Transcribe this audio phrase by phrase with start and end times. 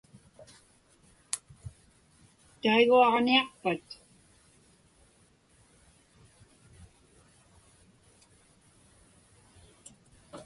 [2.61, 3.87] Taiguaġniaqpat?